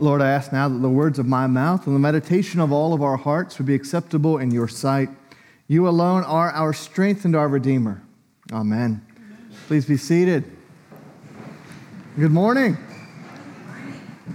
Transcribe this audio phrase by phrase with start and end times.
[0.00, 2.94] Lord, I ask now that the words of my mouth and the meditation of all
[2.94, 5.10] of our hearts would be acceptable in your sight.
[5.68, 8.02] You alone are our strength and our Redeemer.
[8.50, 9.04] Amen.
[9.66, 10.50] Please be seated.
[12.18, 12.78] Good morning.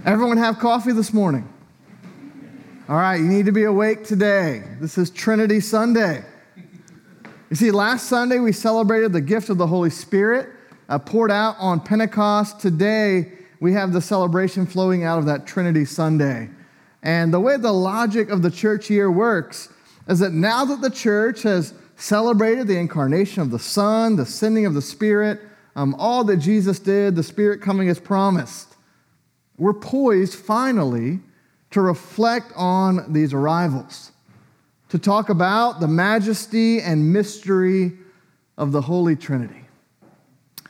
[0.04, 1.52] Everyone have coffee this morning?
[2.88, 4.62] All right, you need to be awake today.
[4.80, 6.24] This is Trinity Sunday.
[7.50, 10.48] You see, last Sunday we celebrated the gift of the Holy Spirit
[10.88, 12.60] uh, poured out on Pentecost.
[12.60, 16.50] Today we have the celebration flowing out of that Trinity Sunday.
[17.02, 19.68] And the way the logic of the church year works
[20.08, 24.66] is that now that the church has celebrated the incarnation of the Son, the sending
[24.66, 25.40] of the Spirit,
[25.74, 28.76] um, all that Jesus did, the Spirit coming as promised,
[29.58, 31.20] we're poised finally
[31.70, 34.12] to reflect on these arrivals,
[34.88, 37.92] to talk about the majesty and mystery
[38.56, 39.64] of the Holy Trinity.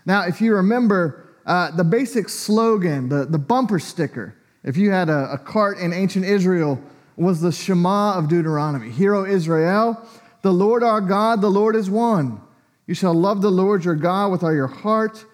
[0.04, 5.08] Now, if you remember, uh, the basic slogan, the, the bumper sticker, if you had
[5.08, 6.80] a, a cart in ancient Israel,
[7.16, 8.90] was the Shema of Deuteronomy.
[8.90, 10.06] Hear, O Israel,
[10.42, 12.40] the Lord our God, the Lord is one.
[12.86, 15.24] You shall love the Lord your God with all your heart,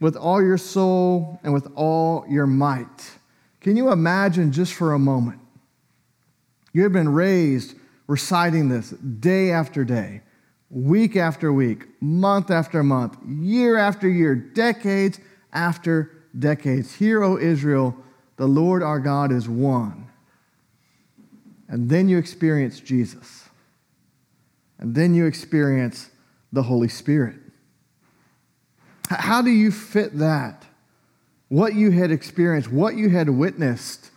[0.00, 3.10] with all your soul, and with all your might.
[3.60, 5.40] Can you imagine just for a moment?
[6.72, 10.22] You have been raised reciting this day after day,
[10.70, 15.18] week after week, month after month, year after year, decades
[15.52, 16.94] after decades.
[16.94, 17.96] Hear, O Israel,
[18.36, 20.08] the Lord our God is one.
[21.68, 23.48] And then you experience Jesus.
[24.78, 26.10] And then you experience
[26.52, 27.36] the Holy Spirit.
[29.08, 30.64] How do you fit that
[31.48, 34.10] what you had experienced, what you had witnessed,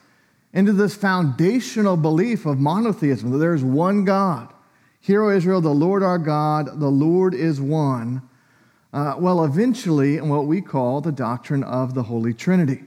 [0.56, 4.53] into this foundational belief of monotheism that there is one God.
[5.01, 8.22] Hear, O Israel, the Lord our God, the Lord is one.
[8.95, 12.81] Uh, well, eventually, in what we call the doctrine of the Holy Trinity.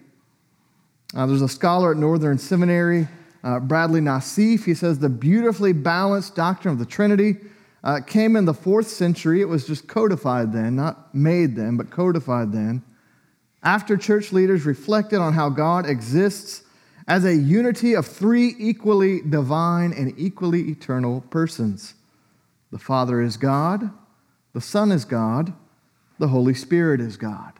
[1.14, 3.06] Uh, there's a scholar at Northern Seminary,
[3.44, 4.64] uh, Bradley Nassif.
[4.64, 7.36] He says the beautifully balanced doctrine of the Trinity
[7.84, 9.42] uh, came in the fourth century.
[9.42, 12.82] It was just codified then, not made then, but codified then
[13.62, 16.62] after church leaders reflected on how God exists
[17.06, 21.92] as a unity of three equally divine and equally eternal persons.
[22.70, 23.90] The Father is God,
[24.54, 25.52] the Son is God,
[26.18, 27.52] the Holy Spirit is God.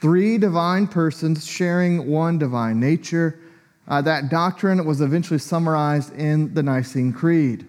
[0.00, 3.38] Three divine persons sharing one divine nature.
[3.86, 7.66] Uh, that doctrine was eventually summarized in the Nicene Creed.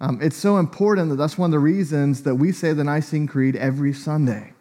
[0.00, 3.26] Um, it's so important that that's one of the reasons that we say the Nicene
[3.26, 4.52] Creed every Sunday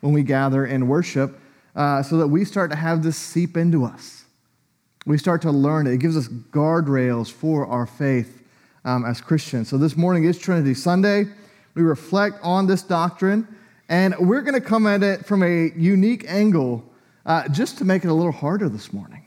[0.00, 1.38] when we gather and worship
[1.74, 4.24] uh, so that we start to have this seep into us.
[5.06, 5.94] We start to learn it.
[5.94, 8.42] It gives us guardrails for our faith
[8.84, 9.68] um, as Christians.
[9.68, 11.26] So this morning is Trinity Sunday.
[11.74, 13.48] We reflect on this doctrine,
[13.88, 16.84] and we're going to come at it from a unique angle
[17.26, 19.24] uh, just to make it a little harder this morning.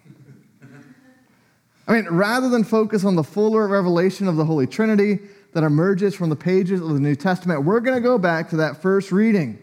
[1.88, 5.20] I mean, rather than focus on the fuller revelation of the Holy Trinity
[5.54, 8.58] that emerges from the pages of the New Testament, we're going to go back to
[8.58, 9.60] that first reading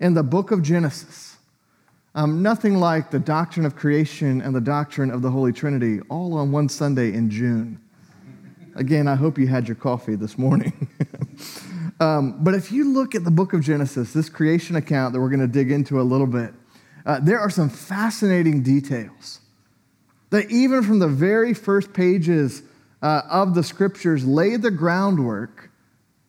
[0.00, 1.36] in the book of Genesis.
[2.14, 6.34] Um, nothing like the doctrine of creation and the doctrine of the Holy Trinity all
[6.38, 7.78] on one Sunday in June.
[8.74, 10.88] Again, I hope you had your coffee this morning.
[12.00, 15.30] um, but if you look at the book of Genesis, this creation account that we're
[15.30, 16.54] going to dig into a little bit,
[17.06, 19.40] uh, there are some fascinating details
[20.30, 22.62] that even from the very first pages
[23.02, 25.70] uh, of the scriptures lay the groundwork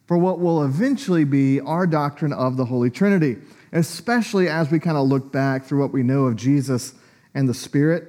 [0.07, 3.38] for what will eventually be our doctrine of the Holy Trinity
[3.72, 6.94] especially as we kind of look back through what we know of Jesus
[7.34, 8.06] and the Spirit.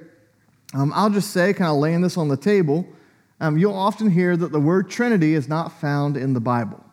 [0.73, 2.87] Um, I'll just say, kind of laying this on the table,
[3.39, 6.83] um, you'll often hear that the word Trinity is not found in the Bible.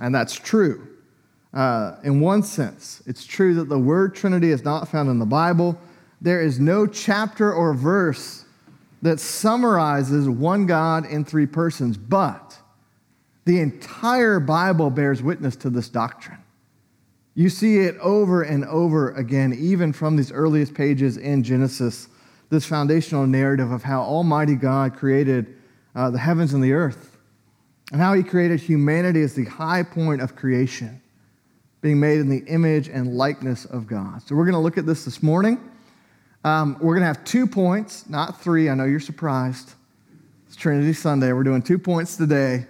[0.00, 0.86] And that's true.
[1.52, 5.26] Uh, in one sense, it's true that the word Trinity is not found in the
[5.26, 5.78] Bible.
[6.20, 8.44] There is no chapter or verse
[9.02, 12.56] that summarizes one God in three persons, but
[13.46, 16.38] the entire Bible bears witness to this doctrine.
[17.34, 22.08] You see it over and over again, even from these earliest pages in Genesis,
[22.50, 25.56] this foundational narrative of how Almighty God created
[25.94, 27.09] uh, the heavens and the earth,
[27.90, 31.00] and how He created humanity as the high point of creation,
[31.80, 34.22] being made in the image and likeness of God.
[34.22, 35.58] So we're going to look at this this morning.
[36.44, 38.68] Um, we're going to have two points, not three.
[38.68, 39.74] I know you're surprised.
[40.46, 41.32] It's Trinity Sunday.
[41.32, 42.66] We're doing two points today.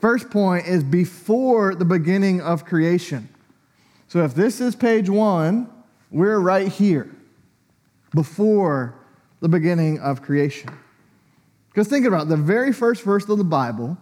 [0.00, 3.28] First point is before the beginning of creation.
[4.08, 5.70] So if this is page one,
[6.10, 7.10] we're right here
[8.14, 8.94] before
[9.40, 10.70] the beginning of creation.
[11.68, 13.96] Because think about it, the very first verse of the Bible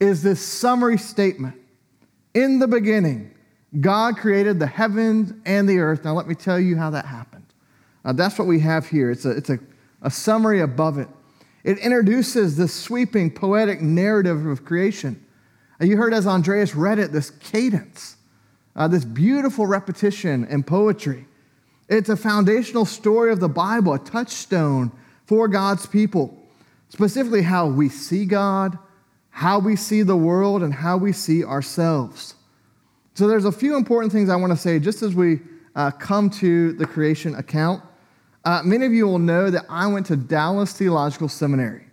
[0.00, 1.56] is this summary statement.
[2.34, 3.32] In the beginning,
[3.80, 6.04] God created the heavens and the earth.
[6.04, 7.46] Now, let me tell you how that happened.
[8.04, 9.10] Uh, that's what we have here.
[9.10, 9.58] It's a, it's a,
[10.02, 11.08] a summary above it.
[11.64, 15.24] It introduces this sweeping poetic narrative of creation.
[15.80, 18.16] And you heard as Andreas read it, this cadence,
[18.76, 21.26] uh, this beautiful repetition and poetry.
[21.88, 24.92] It's a foundational story of the Bible, a touchstone
[25.26, 26.38] for God's people,
[26.90, 28.78] specifically how we see God,
[29.34, 32.36] how we see the world, and how we see ourselves.
[33.14, 35.40] So, there's a few important things I want to say just as we
[35.74, 37.82] uh, come to the creation account.
[38.44, 41.86] Uh, many of you will know that I went to Dallas Theological Seminary.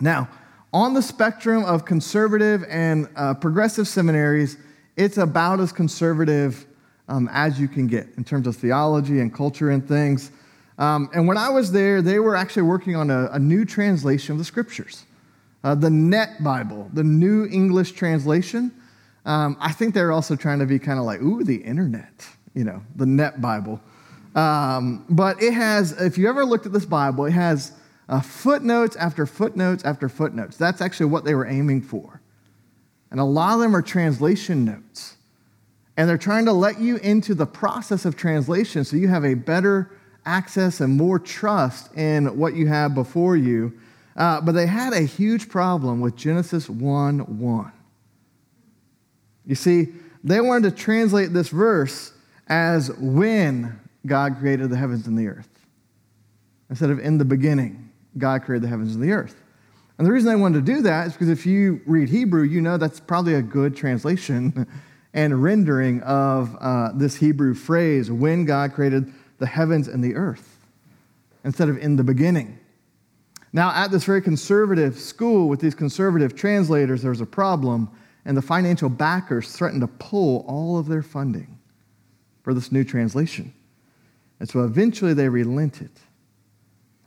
[0.00, 0.28] Now,
[0.74, 4.58] on the spectrum of conservative and uh, progressive seminaries,
[4.96, 6.66] it's about as conservative
[7.08, 10.30] um, as you can get in terms of theology and culture and things.
[10.78, 14.32] Um, and when I was there, they were actually working on a, a new translation
[14.32, 15.06] of the scriptures,
[15.64, 18.72] uh, the Net Bible, the New English Translation.
[19.24, 22.64] Um, I think they're also trying to be kind of like, ooh, the internet, you
[22.64, 23.80] know, the Net Bible.
[24.34, 27.72] Um, but it has, if you ever looked at this Bible, it has
[28.08, 30.56] uh, footnotes after footnotes after footnotes.
[30.56, 32.20] That's actually what they were aiming for.
[33.10, 35.16] And a lot of them are translation notes.
[35.96, 39.34] And they're trying to let you into the process of translation so you have a
[39.34, 39.90] better
[40.24, 43.78] access and more trust in what you have before you.
[44.16, 47.72] Uh, but they had a huge problem with Genesis 1 1.
[49.46, 49.88] You see,
[50.22, 52.12] they wanted to translate this verse
[52.46, 55.48] as when God created the heavens and the earth,
[56.68, 59.36] instead of in the beginning, God created the heavens and the earth.
[59.98, 62.60] And the reason they wanted to do that is because if you read Hebrew, you
[62.60, 64.66] know that's probably a good translation
[65.14, 70.58] and rendering of uh, this Hebrew phrase, when God created the heavens and the earth,
[71.44, 72.58] instead of in the beginning.
[73.52, 77.90] Now, at this very conservative school with these conservative translators, there was a problem,
[78.24, 81.58] and the financial backers threatened to pull all of their funding
[82.42, 83.52] for this new translation.
[84.40, 85.90] And so eventually they relented.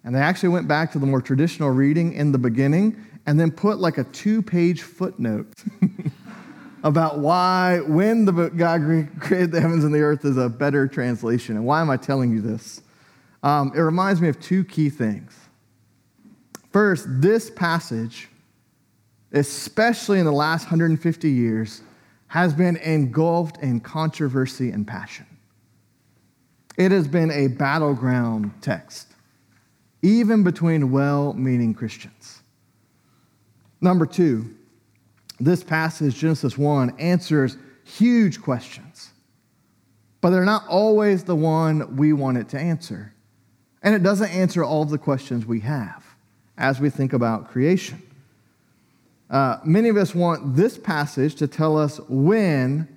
[0.03, 3.51] And they actually went back to the more traditional reading in the beginning and then
[3.51, 5.51] put like a two page footnote
[6.83, 8.81] about why, when the God
[9.19, 11.55] created the heavens and the earth, is a better translation.
[11.55, 12.81] And why am I telling you this?
[13.41, 15.35] Um, it reminds me of two key things.
[16.75, 18.27] First, this passage,
[19.31, 21.81] especially in the last 150 years,
[22.27, 25.25] has been engulfed in controversy and passion.
[26.77, 29.07] It has been a battleground text,
[30.01, 32.41] even between well meaning Christians.
[33.79, 34.53] Number two,
[35.39, 37.55] this passage, Genesis 1, answers
[37.85, 39.11] huge questions,
[40.19, 43.13] but they're not always the one we want it to answer.
[43.81, 46.04] And it doesn't answer all of the questions we have
[46.57, 48.01] as we think about creation.
[49.29, 52.87] Uh, many of us want this passage to tell us when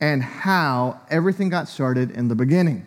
[0.00, 2.86] and how everything got started in the beginning.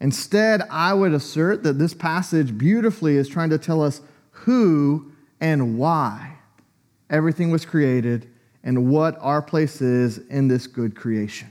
[0.00, 4.00] Instead, I would assert that this passage beautifully is trying to tell us
[4.30, 6.36] who and why
[7.10, 8.28] everything was created,
[8.62, 11.48] and what our place is in this good creation.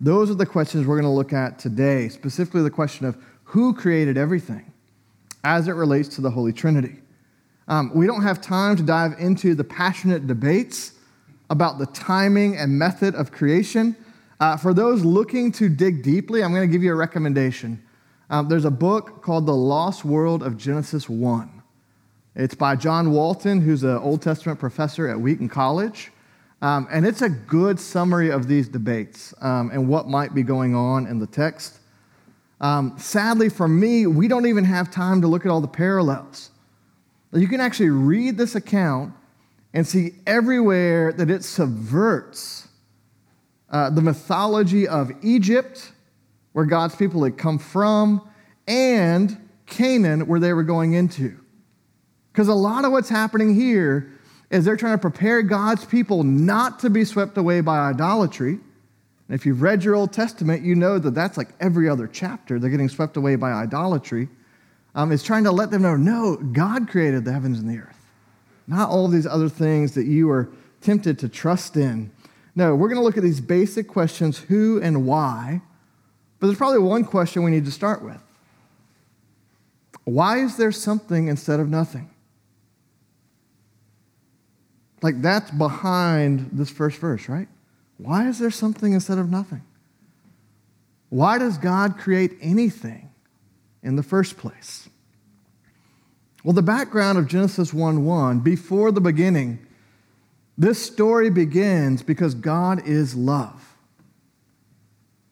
[0.00, 3.72] Those are the questions we're going to look at today, specifically the question of who
[3.74, 4.71] created everything
[5.44, 6.96] as it relates to the Holy Trinity.
[7.68, 10.92] Um, we don't have time to dive into the passionate debates
[11.50, 13.96] about the timing and method of creation.
[14.40, 17.82] Uh, for those looking to dig deeply, I'm going to give you a recommendation.
[18.30, 21.62] Um, there's a book called The Lost World of Genesis 1.
[22.34, 26.10] It's by John Walton, who's an Old Testament professor at Wheaton College.
[26.62, 30.74] Um, and it's a good summary of these debates um, and what might be going
[30.74, 31.80] on in the text.
[32.62, 36.50] Um, sadly, for me, we don't even have time to look at all the parallels.
[37.32, 39.12] You can actually read this account
[39.74, 42.68] and see everywhere that it subverts
[43.70, 45.92] uh, the mythology of Egypt,
[46.52, 48.20] where God's people had come from,
[48.68, 51.38] and Canaan, where they were going into.
[52.30, 54.12] Because a lot of what's happening here
[54.50, 58.60] is they're trying to prepare God's people not to be swept away by idolatry.
[59.32, 62.58] And if you've read your Old Testament, you know that that's like every other chapter.
[62.58, 64.28] They're getting swept away by idolatry.
[64.94, 67.96] Um, it's trying to let them know no, God created the heavens and the earth,
[68.66, 70.50] not all these other things that you are
[70.82, 72.10] tempted to trust in.
[72.54, 75.62] No, we're going to look at these basic questions who and why.
[76.38, 78.22] But there's probably one question we need to start with
[80.04, 82.10] Why is there something instead of nothing?
[85.00, 87.48] Like that's behind this first verse, right?
[88.02, 89.62] Why is there something instead of nothing?
[91.08, 93.10] Why does God create anything
[93.82, 94.88] in the first place?
[96.42, 99.64] Well, the background of Genesis 1 1, before the beginning,
[100.58, 103.76] this story begins because God is love.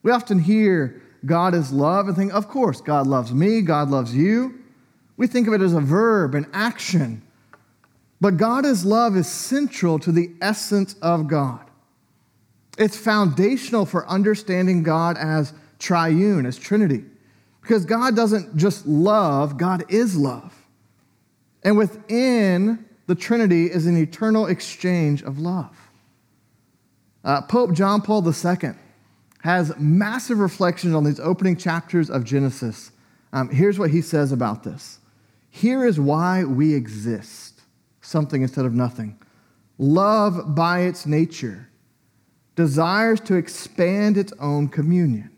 [0.02, 4.14] We often hear God is love and think, of course, God loves me, God loves
[4.14, 4.60] you.
[5.16, 7.22] We think of it as a verb, an action.
[8.20, 11.69] But God is love is central to the essence of God.
[12.80, 17.04] It's foundational for understanding God as triune, as Trinity.
[17.60, 20.54] Because God doesn't just love, God is love.
[21.62, 25.76] And within the Trinity is an eternal exchange of love.
[27.22, 28.70] Uh, Pope John Paul II
[29.42, 32.92] has massive reflections on these opening chapters of Genesis.
[33.34, 35.00] Um, here's what he says about this
[35.50, 37.60] Here is why we exist
[38.00, 39.18] something instead of nothing.
[39.76, 41.69] Love, by its nature,
[42.60, 45.30] desires to expand its own communion.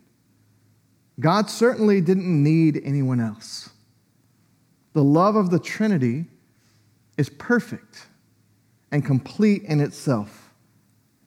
[1.21, 3.71] God certainly didn't need anyone else.
[4.93, 6.27] The love of the Trinity
[7.17, 8.09] is perfect
[8.91, 10.53] and complete in itself.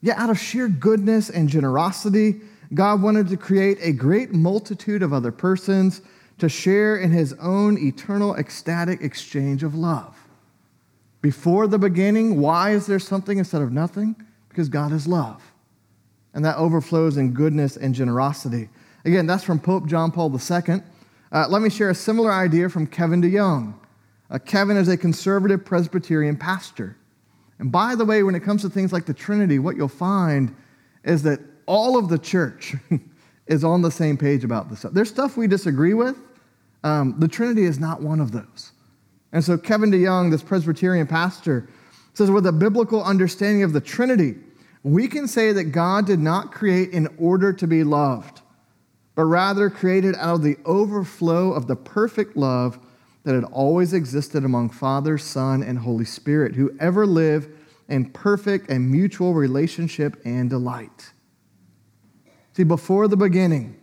[0.02, 2.42] Yet, out of sheer goodness and generosity,
[2.74, 6.02] God wanted to create a great multitude of other persons
[6.40, 10.14] to share in his own eternal ecstatic exchange of love.
[11.22, 14.18] Before the beginning, why is there something instead of nothing?
[14.50, 15.42] Because God is love.
[16.36, 18.70] And that overflows in goodness and generosity.
[19.06, 20.82] Again, that's from Pope John Paul II.
[21.32, 23.74] Uh, let me share a similar idea from Kevin DeYoung.
[24.30, 26.98] Uh, Kevin is a conservative Presbyterian pastor.
[27.60, 30.56] And by the way, when it comes to things like the Trinity, what you'll find
[31.04, 32.76] is that all of the church
[33.48, 34.94] is on the same page about this stuff.
[34.94, 36.18] There's stuff we disagree with.
[36.84, 38.72] Um, the Trinity is not one of those.
[39.32, 41.68] And so Kevin DeYoung, this Presbyterian pastor,
[42.14, 44.36] says with a biblical understanding of the Trinity,
[44.86, 48.42] we can say that God did not create in order to be loved,
[49.16, 52.78] but rather created out of the overflow of the perfect love
[53.24, 57.48] that had always existed among Father, Son, and Holy Spirit, who ever live
[57.90, 61.14] in perfect and mutual relationship and delight.
[62.54, 63.82] See, before the beginning,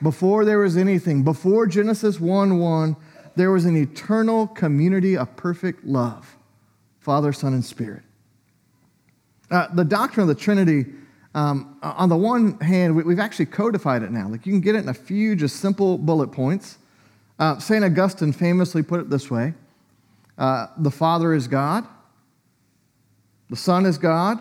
[0.00, 2.96] before there was anything, before Genesis 1 1,
[3.34, 6.36] there was an eternal community of perfect love
[7.00, 8.04] Father, Son, and Spirit.
[9.50, 10.86] Uh, the doctrine of the Trinity,
[11.34, 14.28] um, on the one hand, we, have actually codified it now.
[14.28, 16.78] Like you can get it in a few just simple bullet points.
[17.38, 17.84] Uh, St.
[17.84, 19.54] Augustine famously put it this way
[20.38, 21.86] uh, The Father is God,
[23.48, 24.38] the Son is God,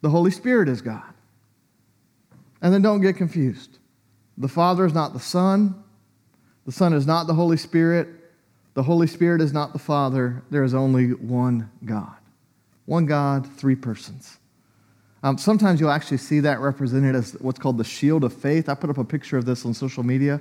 [0.00, 1.02] the Holy Spirit is God.
[2.62, 3.78] And then don't get confused.
[4.36, 5.82] The Father is not the Son,
[6.66, 8.08] the Son is not the Holy Spirit,
[8.74, 10.42] the Holy Spirit is not the Father.
[10.50, 12.19] There is only one God.
[12.90, 14.38] One God, three persons.
[15.22, 18.68] Um, sometimes you'll actually see that represented as what's called the shield of faith.
[18.68, 20.40] I put up a picture of this on social media,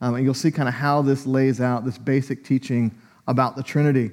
[0.00, 3.62] um, and you'll see kind of how this lays out this basic teaching about the
[3.62, 4.10] Trinity.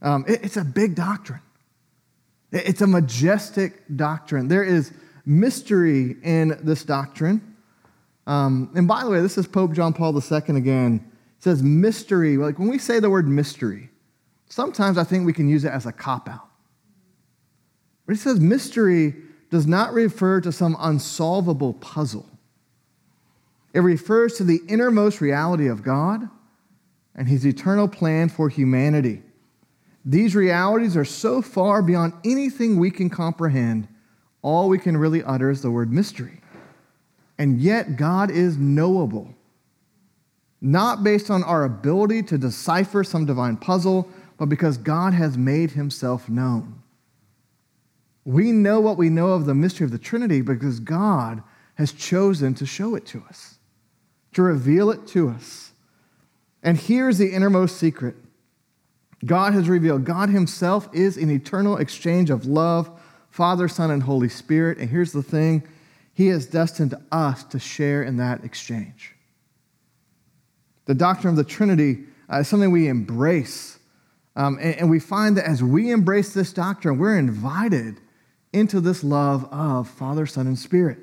[0.00, 1.40] Um, it, it's a big doctrine,
[2.52, 4.46] it, it's a majestic doctrine.
[4.46, 4.92] There is
[5.26, 7.56] mystery in this doctrine.
[8.28, 11.10] Um, and by the way, this is Pope John Paul II again.
[11.38, 12.36] It says mystery.
[12.36, 13.90] Like when we say the word mystery,
[14.48, 16.47] sometimes I think we can use it as a cop out.
[18.08, 19.14] But he says mystery
[19.50, 22.26] does not refer to some unsolvable puzzle.
[23.74, 26.26] It refers to the innermost reality of God
[27.14, 29.22] and his eternal plan for humanity.
[30.06, 33.88] These realities are so far beyond anything we can comprehend
[34.40, 36.40] all we can really utter is the word mystery.
[37.36, 39.34] And yet, God is knowable,
[40.62, 45.72] not based on our ability to decipher some divine puzzle, but because God has made
[45.72, 46.77] himself known.
[48.28, 51.42] We know what we know of the mystery of the Trinity because God
[51.76, 53.58] has chosen to show it to us,
[54.34, 55.72] to reveal it to us.
[56.62, 58.16] And here's the innermost secret
[59.24, 64.28] God has revealed God Himself is an eternal exchange of love Father, Son, and Holy
[64.28, 64.76] Spirit.
[64.76, 65.66] And here's the thing
[66.12, 69.14] He has destined us to share in that exchange.
[70.84, 73.78] The doctrine of the Trinity uh, is something we embrace.
[74.36, 78.02] Um, and, and we find that as we embrace this doctrine, we're invited
[78.52, 80.98] into this love of Father, Son, and Spirit.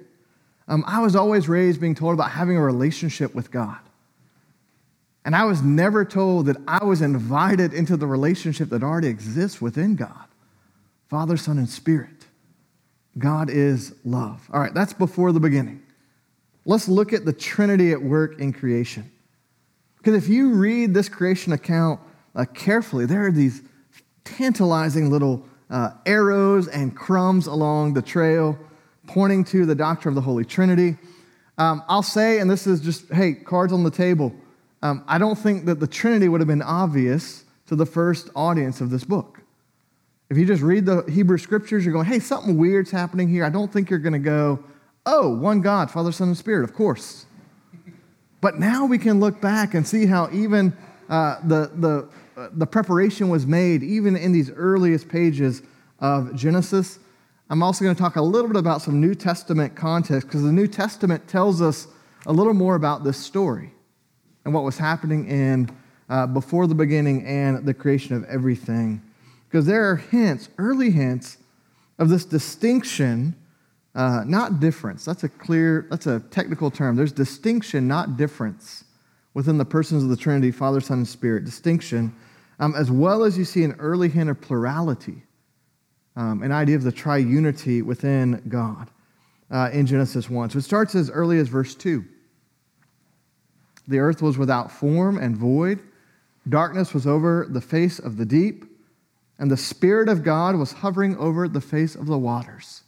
[0.67, 3.77] Um, I was always raised being told about having a relationship with God.
[5.23, 9.61] And I was never told that I was invited into the relationship that already exists
[9.61, 10.25] within God
[11.07, 12.25] Father, Son, and Spirit.
[13.17, 14.47] God is love.
[14.51, 15.81] All right, that's before the beginning.
[16.65, 19.11] Let's look at the Trinity at work in creation.
[19.97, 21.99] Because if you read this creation account
[22.35, 23.61] uh, carefully, there are these
[24.23, 28.57] tantalizing little uh, arrows and crumbs along the trail
[29.07, 30.98] pointing to the doctrine of the Holy Trinity.
[31.57, 34.34] Um, I'll say, and this is just, hey, cards on the table.
[34.81, 38.81] Um, I don't think that the Trinity would have been obvious to the first audience
[38.81, 39.41] of this book.
[40.29, 43.45] If you just read the Hebrew scriptures, you're going, hey, something weird's happening here.
[43.45, 44.63] I don't think you're going to go,
[45.05, 47.25] oh, one God, Father, Son, and Spirit, of course.
[48.41, 50.75] But now we can look back and see how even
[51.10, 52.10] uh, the, the,
[52.54, 55.62] the preparation was made even in these earliest pages
[56.00, 57.00] of Genesis.
[57.50, 60.51] I'm also going to talk a little bit about some New Testament context because the
[60.51, 61.88] New Testament tells us
[62.25, 63.72] a little more about this story
[64.44, 65.70] and what was happening in
[66.10, 69.01] uh, before the beginning and the creation of everything.
[69.48, 71.38] Because there are hints, early hints,
[71.98, 73.36] of this distinction,
[73.94, 75.06] uh, not difference.
[75.06, 76.96] That's a clear, that's a technical term.
[76.96, 78.84] There's distinction, not difference,
[79.34, 81.46] within the persons of the Trinity, Father, Son, and Spirit.
[81.46, 82.13] Distinction,
[82.59, 85.24] um, as well as you see an early hint of plurality,
[86.15, 88.89] um, an idea of the triunity within God
[89.51, 90.51] uh, in Genesis 1.
[90.51, 92.05] So it starts as early as verse 2.
[93.88, 95.79] The earth was without form and void.
[96.47, 98.65] Darkness was over the face of the deep,
[99.38, 102.83] and the Spirit of God was hovering over the face of the waters.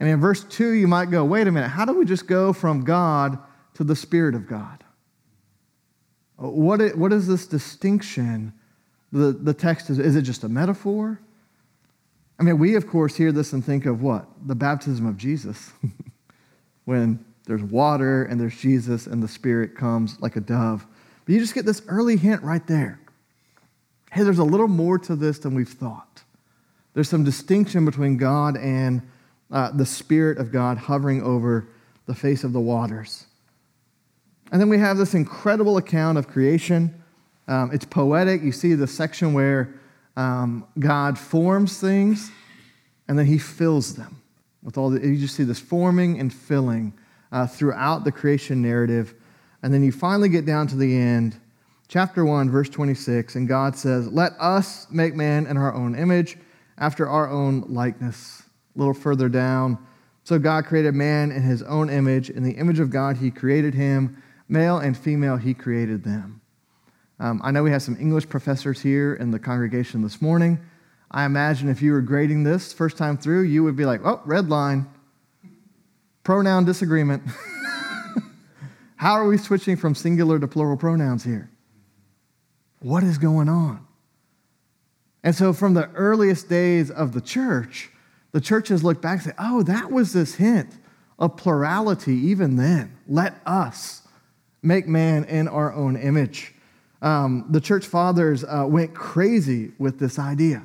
[0.00, 2.52] And in verse 2, you might go, wait a minute, how do we just go
[2.52, 3.38] from God
[3.74, 4.84] to the Spirit of God?
[6.38, 8.52] What is, what is this distinction?
[9.12, 11.20] The, the text is, is it just a metaphor?
[12.38, 14.26] I mean, we, of course, hear this and think of what?
[14.46, 15.72] The baptism of Jesus.
[16.88, 20.86] when there's water and there's Jesus and the Spirit comes like a dove.
[21.26, 22.98] But you just get this early hint right there.
[24.10, 26.22] Hey, there's a little more to this than we've thought.
[26.94, 29.02] There's some distinction between God and
[29.50, 31.68] uh, the Spirit of God hovering over
[32.06, 33.26] the face of the waters.
[34.50, 37.02] And then we have this incredible account of creation.
[37.46, 38.42] Um, it's poetic.
[38.42, 39.74] You see the section where
[40.16, 42.30] um, God forms things
[43.08, 44.22] and then he fills them
[44.62, 46.92] with all the, you just see this forming and filling
[47.32, 49.14] uh, throughout the creation narrative.
[49.62, 51.38] And then you finally get down to the end,
[51.88, 56.36] chapter 1, verse 26, and God says, Let us make man in our own image,
[56.76, 58.42] after our own likeness.
[58.76, 59.78] A little further down,
[60.22, 62.30] so God created man in his own image.
[62.30, 64.22] In the image of God, he created him.
[64.48, 66.40] Male and female, he created them.
[67.20, 70.58] Um, I know we have some English professors here in the congregation this morning.
[71.10, 74.20] I imagine if you were grading this first time through, you would be like, oh,
[74.24, 74.86] red line
[76.28, 77.22] pronoun disagreement.
[78.96, 81.50] How are we switching from singular to plural pronouns here?
[82.80, 83.86] What is going on?
[85.24, 87.90] And so, from the earliest days of the church,
[88.32, 90.76] the church has looked back and said, oh, that was this hint
[91.18, 92.98] of plurality even then.
[93.08, 94.02] Let us
[94.62, 96.54] make man in our own image.
[97.00, 100.64] Um, the church fathers uh, went crazy with this idea.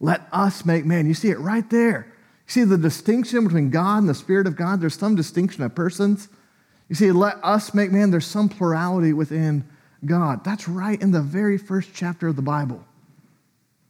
[0.00, 1.06] Let us make man.
[1.06, 2.12] You see it right there.
[2.46, 4.80] You see the distinction between God and the Spirit of God?
[4.80, 6.28] There's some distinction of persons.
[6.88, 9.64] You see, let us make man, there's some plurality within
[10.04, 10.44] God.
[10.44, 12.84] That's right in the very first chapter of the Bible.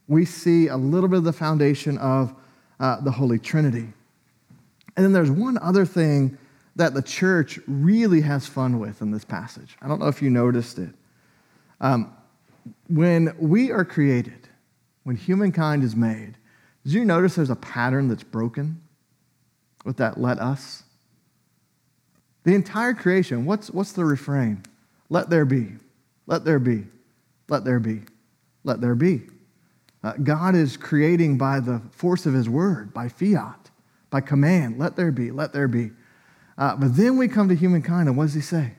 [0.07, 2.33] We see a little bit of the foundation of
[2.79, 3.87] uh, the Holy Trinity.
[4.95, 6.37] And then there's one other thing
[6.77, 9.75] that the church really has fun with in this passage.
[9.81, 10.93] I don't know if you noticed it.
[11.81, 12.15] Um,
[12.87, 14.47] when we are created,
[15.03, 16.37] when humankind is made,
[16.83, 18.81] did you notice there's a pattern that's broken
[19.85, 20.83] with that let us?
[22.43, 24.63] The entire creation, what's, what's the refrain?
[25.09, 25.73] Let there be,
[26.27, 26.85] let there be,
[27.49, 28.01] let there be,
[28.63, 29.23] let there be.
[30.03, 33.71] Uh, God is creating by the force of his word, by fiat,
[34.11, 34.77] by command.
[34.77, 35.91] Let there be, let there be.
[36.57, 38.73] Uh, but then we come to humankind, and what does he say?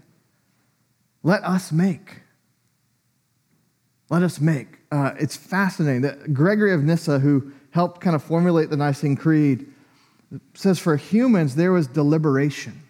[1.23, 2.23] Let us make.
[4.11, 4.79] Let us make.
[4.91, 9.67] Uh, it's fascinating that Gregory of Nyssa, who helped kind of formulate the Nicene Creed,
[10.55, 12.83] says, For humans, there was deliberation.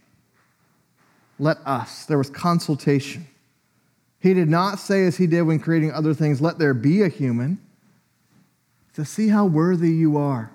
[1.38, 2.06] Let us.
[2.06, 3.26] There was consultation.
[4.20, 7.08] He did not say, as he did when creating other things, let there be a
[7.08, 7.60] human.
[8.94, 10.50] To see how worthy you are.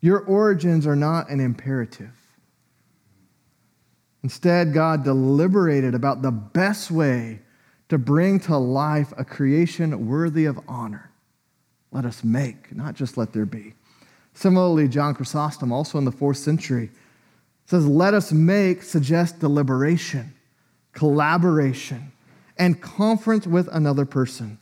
[0.00, 2.15] Your origins are not an imperative.
[4.26, 7.38] Instead, God deliberated about the best way
[7.88, 11.12] to bring to life a creation worthy of honor.
[11.92, 13.74] Let us make, not just let there be.
[14.34, 16.90] Similarly, John Chrysostom, also in the fourth century,
[17.66, 20.34] says, Let us make suggests deliberation,
[20.90, 22.10] collaboration,
[22.58, 24.58] and conference with another person.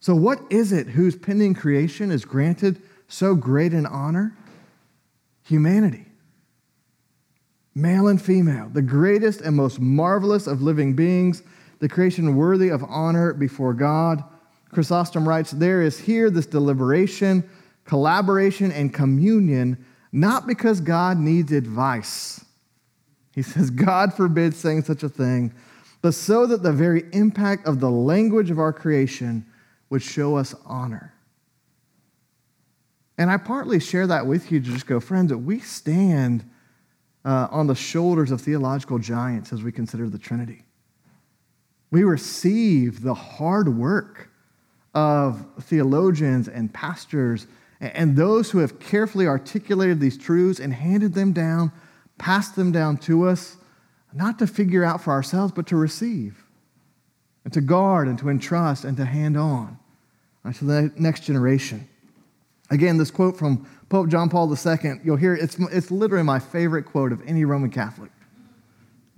[0.00, 4.36] So, what is it whose pending creation is granted so great an honor?
[5.44, 6.05] Humanity.
[7.76, 11.44] Male and female, the greatest and most marvelous of living beings,
[11.78, 14.24] the creation worthy of honor before God
[14.76, 17.48] Chrysostom writes, There is here this deliberation,
[17.84, 22.44] collaboration, and communion, not because God needs advice.
[23.34, 25.54] He says, God forbids saying such a thing,
[26.02, 29.46] but so that the very impact of the language of our creation
[29.88, 31.14] would show us honor.
[33.18, 36.44] And I partly share that with you to just go, friends, that we stand
[37.26, 40.64] uh, on the shoulders of theological giants as we consider the Trinity.
[41.90, 44.30] We receive the hard work
[44.94, 47.46] of theologians and pastors
[47.80, 51.72] and those who have carefully articulated these truths and handed them down,
[52.16, 53.56] passed them down to us,
[54.14, 56.44] not to figure out for ourselves, but to receive
[57.44, 59.78] and to guard and to entrust and to hand on
[60.54, 61.88] to the next generation.
[62.70, 66.84] Again, this quote from Pope John Paul II, you'll hear it's, it's literally my favorite
[66.84, 68.10] quote of any Roman Catholic.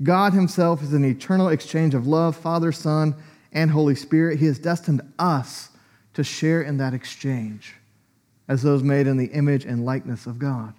[0.02, 3.14] God Himself is an eternal exchange of love, Father, Son,
[3.52, 4.38] and Holy Spirit.
[4.38, 5.70] He has destined us
[6.14, 7.74] to share in that exchange
[8.48, 10.74] as those made in the image and likeness of God.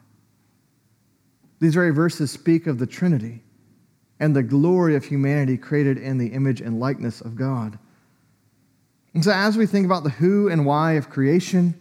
[1.59, 3.43] These very verses speak of the Trinity
[4.19, 7.77] and the glory of humanity created in the image and likeness of God.
[9.13, 11.73] And so, as we think about the who and why of creation,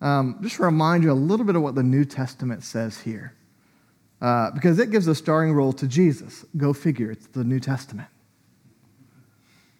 [0.00, 3.34] um, just remind you a little bit of what the New Testament says here,
[4.20, 6.44] uh, because it gives a starring role to Jesus.
[6.56, 8.08] Go figure, it's the New Testament.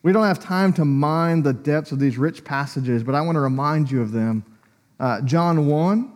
[0.02, 3.36] We don't have time to mine the depths of these rich passages, but I want
[3.36, 4.44] to remind you of them.
[4.98, 6.12] Uh, John 1,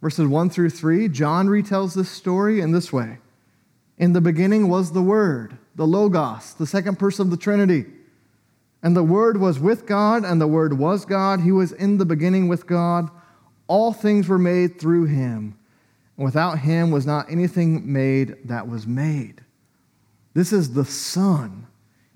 [0.00, 3.18] verses 1 through 3, John retells this story in this way
[3.98, 7.86] In the beginning was the Word, the Logos, the second person of the Trinity.
[8.84, 11.40] And the Word was with God, and the Word was God.
[11.40, 13.08] He was in the beginning with God.
[13.66, 15.58] All things were made through him.
[16.18, 19.40] And without him was not anything made that was made.
[20.34, 21.66] This is the Son,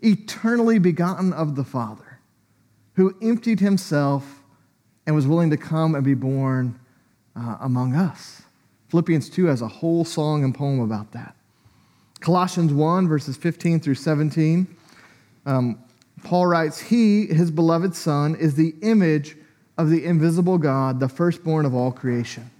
[0.02, 2.20] eternally begotten of the Father,
[2.96, 4.42] who emptied himself
[5.06, 6.78] and was willing to come and be born
[7.34, 8.42] uh, among us.
[8.90, 11.34] Philippians 2 has a whole song and poem about that.
[12.20, 14.66] Colossians 1, verses 15 through 17.
[15.46, 15.82] Um,
[16.24, 19.36] Paul writes, He, his beloved Son, is the image
[19.76, 22.50] of the invisible God, the firstborn of all creation.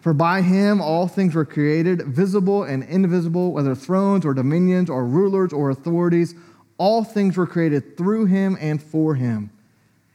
[0.00, 5.06] For by him all things were created, visible and invisible, whether thrones or dominions or
[5.06, 6.34] rulers or authorities,
[6.76, 9.50] all things were created through him and for him.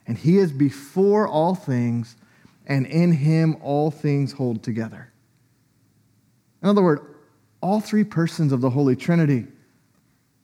[0.05, 2.17] And he is before all things,
[2.65, 5.13] and in him all things hold together.
[6.61, 7.01] In other words,
[7.61, 9.47] all three persons of the Holy Trinity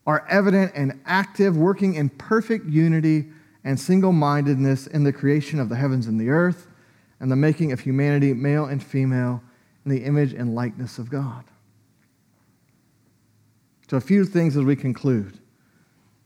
[0.06, 3.26] are evident and active, working in perfect unity
[3.64, 6.68] and single mindedness in the creation of the heavens and the earth
[7.20, 9.42] and the making of humanity, male and female,
[9.86, 11.44] in the image and likeness of God.
[13.90, 15.40] So, a few things as we conclude.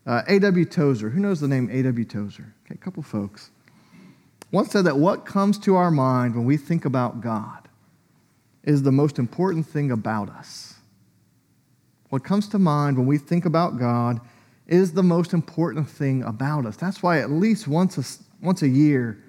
[0.05, 0.65] Uh, A.W.
[0.65, 2.05] Tozer, who knows the name A.W.
[2.05, 2.53] Tozer?
[2.65, 3.51] Okay, a couple folks.
[4.51, 7.67] Once said that what comes to our mind when we think about God
[8.63, 10.76] is the most important thing about us.
[12.09, 14.21] What comes to mind when we think about God
[14.67, 16.75] is the most important thing about us.
[16.77, 19.23] That's why at least once a, once a year,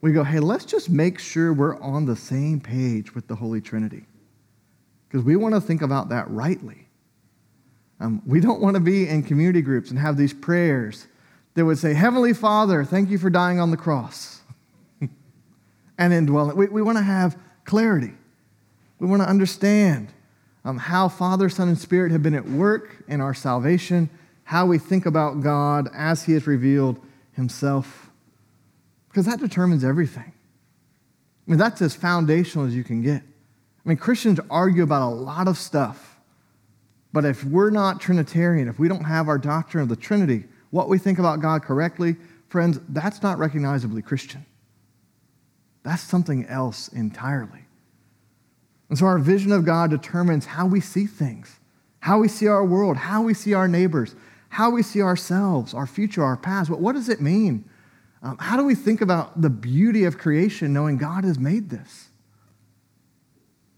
[0.00, 3.60] we go, hey, let's just make sure we're on the same page with the Holy
[3.60, 4.04] Trinity.
[5.08, 6.88] Because we want to think about that rightly.
[8.00, 11.06] Um, we don't want to be in community groups and have these prayers
[11.54, 14.42] that would say, Heavenly Father, thank you for dying on the cross.
[15.98, 16.56] and indwelling.
[16.56, 18.12] We, we want to have clarity.
[18.98, 20.12] We want to understand
[20.64, 24.08] um, how Father, Son, and Spirit have been at work in our salvation,
[24.44, 26.98] how we think about God as He has revealed
[27.32, 28.10] Himself,
[29.08, 30.32] because that determines everything.
[31.46, 33.22] I mean, that's as foundational as you can get.
[33.22, 36.18] I mean, Christians argue about a lot of stuff,
[37.12, 40.88] but if we're not Trinitarian, if we don't have our doctrine of the Trinity, what
[40.88, 42.16] we think about God correctly,
[42.48, 44.44] friends, that's not recognizably Christian.
[45.82, 47.63] That's something else entirely.
[48.88, 51.58] And so our vision of God determines how we see things,
[52.00, 54.14] how we see our world, how we see our neighbors,
[54.50, 56.70] how we see ourselves, our future, our past.
[56.70, 57.68] But what does it mean?
[58.22, 62.08] Um, how do we think about the beauty of creation knowing God has made this?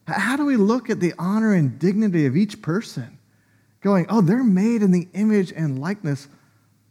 [0.06, 3.18] How do we look at the honor and dignity of each person,
[3.80, 6.28] going, oh, they're made in the image and likeness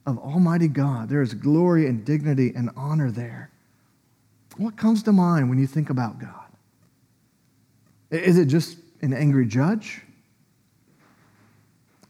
[0.06, 1.08] of Almighty God?
[1.08, 3.51] There is glory and dignity and honor there.
[4.58, 6.44] What comes to mind when you think about God?
[8.23, 10.01] Is it just an angry judge?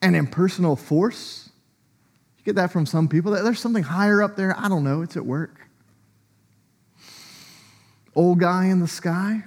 [0.01, 1.49] An impersonal force?
[2.37, 3.31] You get that from some people.
[3.31, 4.57] There's something higher up there.
[4.57, 5.01] I don't know.
[5.01, 5.61] It's at work.
[8.15, 9.43] Old guy in the sky.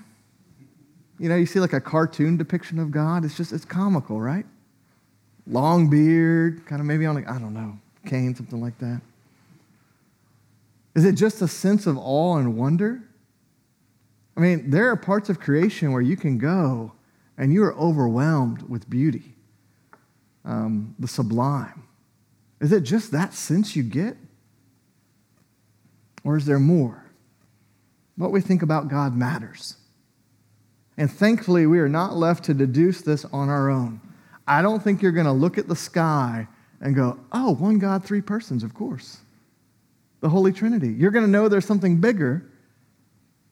[1.18, 3.25] You know, you see like a cartoon depiction of God.
[3.25, 4.47] It's just, it's comical, right?
[5.47, 9.01] Long beard, kind of maybe on, a, I don't know, cane, something like that.
[10.94, 13.03] Is it just a sense of awe and wonder?
[14.38, 16.92] I mean, there are parts of creation where you can go
[17.37, 19.35] and you are overwhelmed with beauty,
[20.44, 21.83] um, the sublime.
[22.61, 24.16] Is it just that sense you get?
[26.22, 27.05] Or is there more?
[28.14, 29.77] What we think about God matters.
[30.96, 34.01] And thankfully, we are not left to deduce this on our own.
[34.46, 36.46] I don't think you're going to look at the sky
[36.81, 39.18] and go, oh, one God, three persons, of course.
[40.20, 40.92] The Holy Trinity.
[40.92, 42.48] You're going to know there's something bigger.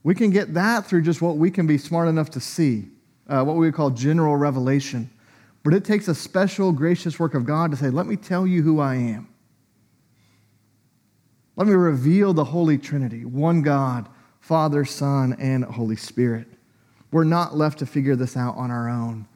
[0.06, 2.86] We can get that through just what we can be smart enough to see,
[3.28, 5.10] uh, what we would call general revelation.
[5.64, 8.62] But it takes a special, gracious work of God to say, let me tell you
[8.62, 9.26] who I am.
[11.56, 16.46] Let me reveal the Holy Trinity, one God, Father, Son, and Holy Spirit.
[17.10, 19.26] We're not left to figure this out on our own.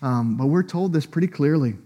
[0.00, 1.76] Um, but we're told this pretty clearly.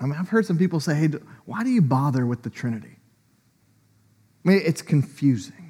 [0.00, 1.08] I mean, I've heard some people say, hey,
[1.44, 2.96] why do you bother with the Trinity?
[4.46, 5.63] I mean, it's confusing.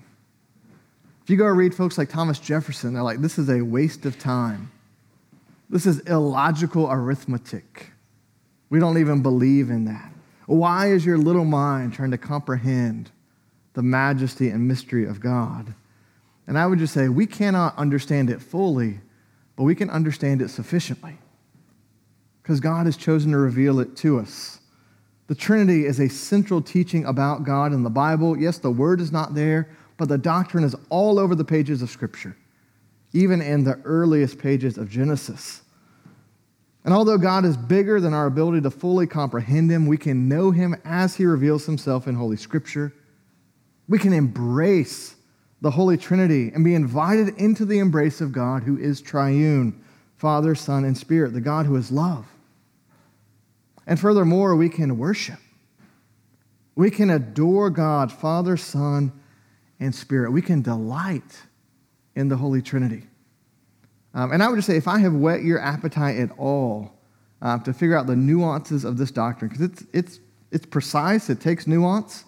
[1.25, 4.19] If you go read folks like Thomas Jefferson, they're like, this is a waste of
[4.19, 4.71] time.
[5.71, 7.91] This is illogical arithmetic.
[8.69, 10.13] We don't even believe in that.
[10.45, 13.11] Why is your little mind trying to comprehend
[13.73, 15.75] the majesty and mystery of God?
[16.47, 19.01] And I would just say, we cannot understand it fully,
[19.57, 21.17] but we can understand it sufficiently
[22.43, 24.61] because God has chosen to reveal it to us.
[25.29, 28.37] The Trinity is a central teaching about God in the Bible.
[28.39, 31.91] Yes, the Word is not there, but the doctrine is all over the pages of
[31.91, 32.37] Scripture,
[33.13, 35.63] even in the earliest pages of Genesis.
[36.85, 40.51] And although God is bigger than our ability to fully comprehend Him, we can know
[40.51, 42.93] Him as He reveals Himself in Holy Scripture.
[43.89, 45.17] We can embrace
[45.61, 49.83] the Holy Trinity and be invited into the embrace of God who is triune
[50.17, 52.27] Father, Son, and Spirit, the God who is love.
[53.87, 55.39] And furthermore, we can worship.
[56.75, 59.13] We can adore God, Father, Son,
[59.81, 60.31] and Spirit.
[60.31, 61.43] We can delight
[62.15, 63.05] in the Holy Trinity.
[64.15, 66.93] Um, and I would just say, if I have whet your appetite at all
[67.43, 70.21] uh, to figure out the nuances of this doctrine, because it's, it's,
[70.53, 72.25] it's precise, it takes nuance.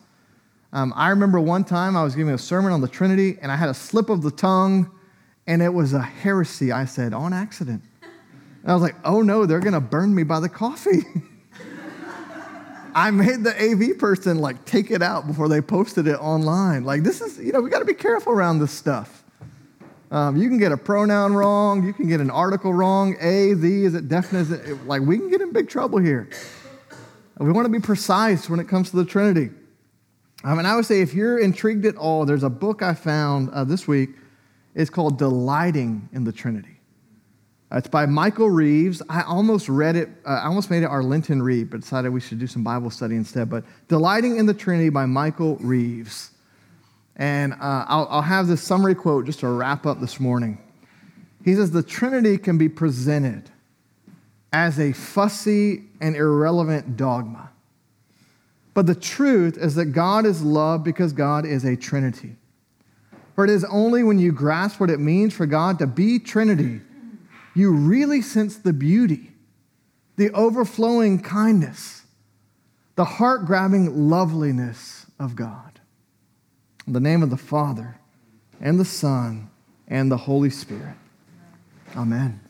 [0.72, 3.56] Um, I remember one time I was giving a sermon on the Trinity, and I
[3.56, 4.90] had a slip of the tongue,
[5.46, 7.82] and it was a heresy, I said, on accident.
[8.62, 11.04] And I was like, oh no, they're going to burn me by the coffee.
[12.96, 16.84] I made the AV person like take it out before they posted it online.
[16.84, 19.22] Like, this is, you know, we got to be careful around this stuff.
[20.10, 21.84] Um, you can get a pronoun wrong.
[21.84, 23.14] You can get an article wrong.
[23.20, 24.40] A, the, is it definite?
[24.40, 26.30] Is it, like, we can get in big trouble here.
[27.38, 29.50] We want to be precise when it comes to the Trinity.
[30.42, 33.50] I mean, I would say if you're intrigued at all, there's a book I found
[33.50, 34.10] uh, this week.
[34.74, 36.75] It's called Delighting in the Trinity.
[37.72, 39.02] It's by Michael Reeves.
[39.08, 42.20] I almost read it, uh, I almost made it our Lenten read, but decided we
[42.20, 43.50] should do some Bible study instead.
[43.50, 46.30] But Delighting in the Trinity by Michael Reeves.
[47.16, 50.58] And uh, I'll, I'll have this summary quote just to wrap up this morning.
[51.44, 53.50] He says, The Trinity can be presented
[54.52, 57.50] as a fussy and irrelevant dogma.
[58.74, 62.36] But the truth is that God is love because God is a Trinity.
[63.34, 66.80] For it is only when you grasp what it means for God to be Trinity
[67.56, 69.32] you really sense the beauty,
[70.16, 72.02] the overflowing kindness,
[72.96, 75.80] the heart grabbing loveliness of God.
[76.86, 77.98] In the name of the Father,
[78.60, 79.50] and the Son,
[79.88, 80.96] and the Holy Spirit.
[81.96, 82.40] Amen.